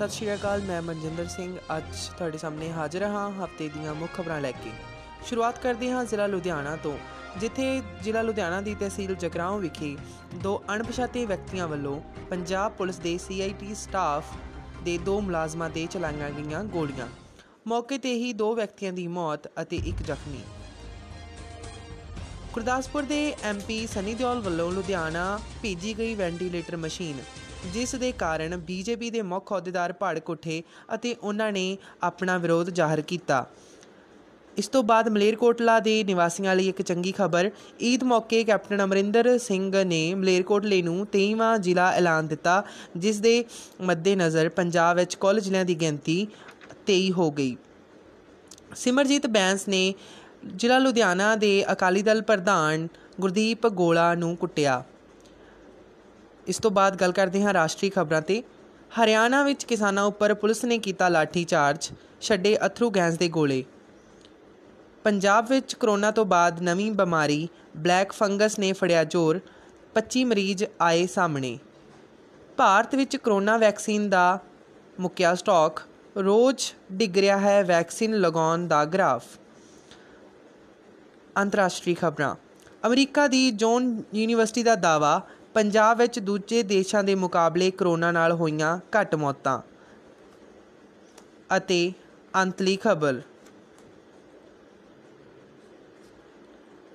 ਸਤਿ 0.00 0.08
ਸ਼੍ਰੀ 0.08 0.34
ਅਕਾਲ, 0.34 0.60
ਮੈਂ 0.60 0.80
ਮਨਜਿੰਦਰ 0.82 1.26
ਸਿੰਘ। 1.28 1.56
ਅੱਜ 1.76 1.96
ਤੁਹਾਡੇ 2.18 2.38
ਸਾਹਮਣੇ 2.38 2.70
ਹਾਜ਼ਰ 2.72 3.02
ਹਾਂ 3.02 3.30
ਹਫ਼ਤੇ 3.32 3.68
ਦੀਆਂ 3.68 3.94
ਮੁੱਖ 3.94 4.12
ਖਬਰਾਂ 4.12 4.40
ਲੈ 4.40 4.50
ਕੇ। 4.52 4.70
ਸ਼ੁਰੂਆਤ 5.28 5.58
ਕਰਦੇ 5.58 5.90
ਹਾਂ 5.90 6.04
ਜ਼ਿਲ੍ਹਾ 6.04 6.26
ਲੁਧਿਆਣਾ 6.26 6.76
ਤੋਂ। 6.76 6.96
ਜਿੱਥੇ 7.38 7.82
ਜ਼ਿਲ੍ਹਾ 8.02 8.22
ਲੁਧਿਆਣਾ 8.22 8.60
ਦੀ 8.60 8.74
ਤਹਿਸੀਲ 8.74 9.14
ਜਗਰਾਓਂ 9.14 9.58
ਵਿਖੇ 9.58 9.96
ਦੋ 10.34 10.62
ਅਣਪਛਾਤੇ 10.74 11.24
ਵਿਅਕਤੀਆਂ 11.26 11.66
ਵੱਲੋਂ 11.68 12.00
ਪੰਜਾਬ 12.30 12.72
ਪੁਲਿਸ 12.72 12.98
ਦੇ 12.98 13.16
ਸੀਆਈਟੀ 13.18 13.74
ਸਟਾਫ 13.74 14.24
ਦੇ 14.82 14.96
ਦੋ 14.98 15.20
ਮੁਲਾਜ਼ਮਾਂ 15.20 15.70
ਤੇ 15.70 15.86
ਚਲਾਈਆਂ 15.86 16.30
ਗਈਆਂ 16.30 16.64
ਗੋਲੀਆਂ। 16.64 17.08
ਮੌਕੇ 17.66 17.98
ਤੇ 17.98 18.14
ਹੀ 18.14 18.32
ਦੋ 18.32 18.54
ਵਿਅਕਤੀਆਂ 18.54 18.92
ਦੀ 18.92 19.06
ਮੌਤ 19.08 19.46
ਅਤੇ 19.62 19.76
ਇੱਕ 19.76 20.02
ਜ਼ਖਮੀ। 20.02 20.40
ਗੁਰਦਾਸਪੁਰ 22.54 23.02
ਦੇ 23.02 23.36
ਐਮਪੀ 23.42 23.86
ਸਨੀ 23.86 24.14
ਦਿਓਲ 24.14 24.40
ਵੱਲੋਂ 24.40 24.72
ਲੁਧਿਆਣਾ 24.72 25.38
ਭੇਜੀ 25.62 25.98
ਗਈ 25.98 26.14
ਵੈਂਟੀਲੇਟਰ 26.14 26.76
ਮਸ਼ੀਨ 26.76 27.20
ਜਿਸ 27.66 27.94
ਦੇ 27.94 28.12
ਕਾਰਨ 28.12 28.56
ਬੀਜੇਪੀ 28.56 29.10
ਦੇ 29.10 29.22
ਮੁੱਖ 29.22 29.52
ਅਹੁਦੇਦਾਰ 29.52 29.92
ਭੜਕ 29.92 30.30
ਉੱਠੇ 30.30 30.62
ਅਤੇ 30.94 31.14
ਉਹਨਾਂ 31.22 31.52
ਨੇ 31.52 31.76
ਆਪਣਾ 32.02 32.36
ਵਿਰੋਧ 32.38 32.70
ਜ਼ਾਹਰ 32.70 33.00
ਕੀਤਾ। 33.00 33.46
ਇਸ 34.58 34.68
ਤੋਂ 34.68 34.82
ਬਾਅਦ 34.82 35.08
ਮਲੇਰਕੋਟਲਾ 35.08 35.78
ਦੇ 35.80 36.04
ਨਿਵਾਸੀਆਂ 36.04 36.54
ਲਈ 36.56 36.68
ਇੱਕ 36.68 36.82
ਚੰਗੀ 36.82 37.12
ਖਬਰ, 37.12 37.50
ਈਦ 37.82 38.04
ਮੌਕੇ 38.04 38.44
ਕੈਪਟਨ 38.44 38.84
ਅਮਰਿੰਦਰ 38.84 39.38
ਸਿੰਘ 39.38 39.84
ਨੇ 39.84 40.14
ਮਲੇਰਕੋਟਲੇ 40.14 40.82
ਨੂੰ 40.82 41.06
23ਵਾਂ 41.06 41.58
ਜ਼ਿਲ੍ਹਾ 41.58 41.90
ਐਲਾਨ 41.92 42.26
ਦਿੱਤਾ, 42.26 42.62
ਜਿਸ 42.96 43.20
ਦੇ 43.20 43.44
ਮੱਦੇਨਜ਼ਰ 43.80 44.48
ਪੰਜਾਬ 44.48 44.96
ਵਿੱਚ 44.96 45.14
ਕੁੱਲ 45.14 45.40
ਜ਼ਿਲ੍ਹਿਆਂ 45.40 45.64
ਦੀ 45.64 45.74
ਗਿਣਤੀ 45.74 46.26
23 46.86 47.10
ਹੋ 47.12 47.30
ਗਈ। 47.30 47.56
ਸਿਮਰਜੀਤ 48.74 49.26
ਬੈਂਸ 49.26 49.68
ਨੇ 49.68 49.94
ਜ਼ਿਲ੍ਹਾ 50.56 50.78
ਲੁਧਿਆਣਾ 50.78 51.34
ਦੇ 51.36 51.64
ਅਕਾਲੀ 51.72 52.02
ਦਲ 52.02 52.22
ਪ੍ਰਧਾਨ 52.22 52.88
ਗੁਰਦੀਪ 53.20 53.66
ਗੋਲਾ 53.66 54.14
ਨੂੰ 54.14 54.36
ਕੁੱਟਿਆ। 54.36 54.82
ਇਸ 56.50 56.58
ਤੋਂ 56.58 56.70
ਬਾਅਦ 56.70 56.96
ਗੱਲ 57.00 57.12
ਕਰਦੇ 57.12 57.42
ਹਾਂ 57.42 57.52
ਰਾਸ਼ਟਰੀ 57.54 57.90
ਖਬਰਾਂ 57.90 58.22
ਤੇ। 58.22 58.42
ਹਰਿਆਣਾ 59.02 59.42
ਵਿੱਚ 59.44 59.64
ਕਿਸਾਨਾਂ 59.64 60.04
ਉੱਪਰ 60.04 60.34
ਪੁਲਿਸ 60.34 60.64
ਨੇ 60.64 60.78
ਕੀਤਾ 60.78 61.08
ਲਾਠੀ 61.08 61.44
ਚਾਰਜ 61.44 61.90
ਛੱਡੇ 62.20 62.56
ਅਥਰੂ 62.66 62.90
ਗੈਸ 62.90 63.18
ਦੇ 63.18 63.28
ਗੋਲੇ। 63.28 63.64
ਪੰਜਾਬ 65.04 65.46
ਵਿੱਚ 65.48 65.74
ਕਰੋਨਾ 65.74 66.10
ਤੋਂ 66.10 66.24
ਬਾਅਦ 66.24 66.60
ਨਵੀਂ 66.62 66.92
ਬਿਮਾਰੀ, 66.92 67.48
ਬਲੈਕ 67.76 68.12
ਫੰਗਸ 68.12 68.58
ਨੇ 68.58 68.72
ਫੜਿਆ 68.72 69.04
ਜ਼ੋਰ 69.04 69.40
25 69.94 70.24
ਮਰੀਜ਼ 70.24 70.64
ਆਏ 70.80 71.06
ਸਾਹਮਣੇ। 71.06 71.58
ਭਾਰਤ 72.56 72.94
ਵਿੱਚ 72.94 73.16
ਕਰੋਨਾ 73.16 73.56
ਵੈਕਸੀਨ 73.56 74.10
ਦਾ 74.10 74.38
ਮੁੱਕਿਆ 75.00 75.34
ਸਟਾਕ, 75.34 75.82
ਰੋਜ਼ 76.16 76.72
ਡਿੱਗ 76.92 77.18
ਰਿਹਾ 77.18 77.38
ਹੈ 77.38 77.64
ਵੈਕਸੀਨ 77.64 78.14
ਲਗਾਉਣ 78.14 78.68
ਦਾ 78.68 78.84
ਗ੍ਰਾਫ। 78.84 79.24
ਅੰਤਰਰਾਸ਼ਟਰੀ 81.38 81.94
ਖਬਰਾਂ। 81.94 82.36
ਅਮਰੀਕਾ 82.86 83.26
ਦੀ 83.26 83.50
ਜੌਨ 83.50 84.02
ਯੂਨੀਵਰਸਿਟੀ 84.14 84.62
ਦਾ 84.62 84.74
ਦਾਵਾ 84.74 85.20
ਪੰਜਾਬ 85.54 85.98
ਵਿੱਚ 85.98 86.18
ਦੂਜੇ 86.18 86.62
ਦੇਸ਼ਾਂ 86.62 87.04
ਦੇ 87.04 87.14
ਮੁਕਾਬਲੇ 87.14 87.70
ਕਰੋਨਾ 87.70 88.12
ਨਾਲ 88.12 88.32
ਹੋਈਆਂ 88.32 88.78
ਘੱਟ 88.78 89.14
ਮੌਤਾਂ। 89.14 89.60
ਅਤੇ 91.56 91.92
ਅੰਤਲੀ 92.42 92.76
ਖਬਰ। 92.76 93.20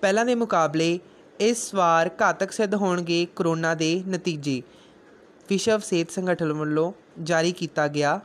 ਪਹਿਲਾਂ 0.01 0.25
ਦੇ 0.25 0.35
ਮੁਕਾਬਲੇ 0.35 0.99
ਇਸ 1.39 1.73
ਵਾਰ 1.75 2.09
ਘਾਤਕ 2.21 2.51
ਸਿੱਧ 2.51 2.75
ਹੋਣਗੇ 2.75 3.27
ਕਰੋਨਾ 3.35 3.73
ਦੇ 3.73 4.03
ਨਤੀਜੇ। 4.09 4.61
ਵਿਸ਼ਵ 5.49 5.79
ਸਿਹਤ 5.79 6.11
ਸੰਗਠਨ 6.11 6.53
ਵੱਲੋਂ 6.53 6.93
ਜਾਰੀ 7.23 7.51
ਕੀਤਾ 7.51 7.87
ਗਿਆ 7.87 8.19